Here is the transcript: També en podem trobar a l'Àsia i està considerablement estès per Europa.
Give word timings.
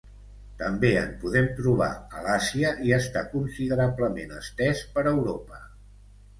També 0.61 0.89
en 1.01 1.11
podem 1.23 1.49
trobar 1.59 1.91
a 2.17 2.23
l'Àsia 2.29 2.73
i 2.89 2.95
està 2.99 3.25
considerablement 3.37 4.35
estès 4.41 4.85
per 4.97 5.09
Europa. 5.17 5.65